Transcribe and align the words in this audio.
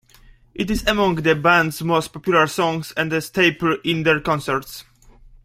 It 0.55 0.71
is 0.71 0.83
among 0.87 1.17
the 1.17 1.35
band's 1.35 1.83
most 1.83 2.11
popular 2.11 2.47
songs 2.47 2.91
and 2.97 3.13
a 3.13 3.21
staple 3.21 3.77
in 3.83 4.01
their 4.01 4.19
concerts. 4.19 4.83